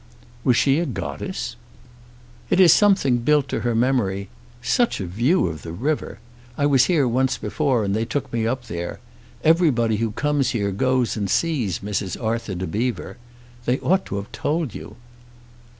"Was 0.43 0.57
she 0.57 0.79
a 0.79 0.87
goddess?" 0.87 1.55
"It 2.49 2.59
is 2.59 2.73
something 2.73 3.17
built 3.19 3.47
to 3.49 3.59
her 3.59 3.75
memory. 3.75 4.29
Such 4.63 4.99
a 4.99 5.05
view 5.05 5.45
of 5.45 5.61
the 5.61 5.73
river! 5.73 6.17
I 6.57 6.65
was 6.65 6.85
here 6.85 7.07
once 7.07 7.37
before 7.37 7.83
and 7.83 7.95
they 7.95 8.05
took 8.05 8.33
me 8.33 8.47
up 8.47 8.65
there. 8.65 8.99
Everybody 9.43 9.97
who 9.97 10.09
comes 10.09 10.49
here 10.57 10.71
goes 10.71 11.15
and 11.15 11.29
sees 11.29 11.81
Mrs. 11.81 12.19
Arthur 12.19 12.55
de 12.55 12.65
Bever. 12.65 13.17
They 13.65 13.77
ought 13.81 14.07
to 14.07 14.15
have 14.15 14.31
told 14.31 14.73
you." 14.73 14.95